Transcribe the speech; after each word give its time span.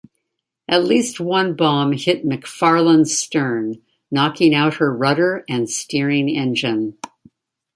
At 0.67 0.83
least 0.83 1.19
one 1.19 1.55
bomb 1.55 1.91
hit 1.93 2.25
"McFarland"s 2.27 3.15
stern, 3.19 3.83
knocking 4.09 4.51
out 4.55 4.77
her 4.77 4.91
rudder 4.91 5.45
and 5.47 5.69
steering 5.69 6.27
engine. 6.27 6.97